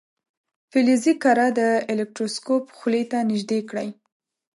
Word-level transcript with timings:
فلزي 0.71 1.13
کره 1.23 1.45
د 1.59 1.61
الکتروسکوپ 1.93 2.63
خولې 2.77 3.03
ته 3.11 3.17
نژدې 3.31 3.59
کړئ. 3.69 3.87